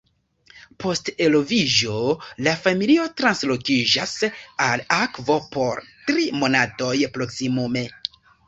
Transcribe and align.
Post 0.83 1.11
eloviĝo 1.25 1.97
la 2.47 2.55
familio 2.63 3.05
translokiĝas 3.21 4.15
al 4.71 4.85
akvo 4.99 5.39
por 5.55 5.85
tri 6.09 6.29
monatoj 6.43 6.95
proksimume. 7.21 7.89